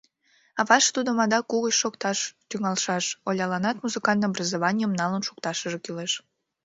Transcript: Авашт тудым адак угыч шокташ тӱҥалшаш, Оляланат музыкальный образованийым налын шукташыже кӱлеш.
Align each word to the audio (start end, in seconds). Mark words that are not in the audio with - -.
Авашт 0.59 0.89
тудым 0.95 1.17
адак 1.23 1.51
угыч 1.55 1.75
шокташ 1.81 2.19
тӱҥалшаш, 2.49 3.05
Оляланат 3.27 3.77
музыкальный 3.85 4.29
образованийым 4.31 4.93
налын 5.01 5.21
шукташыже 5.27 5.79
кӱлеш. 5.85 6.13